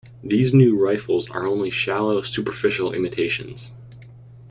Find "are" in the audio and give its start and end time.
1.29-1.45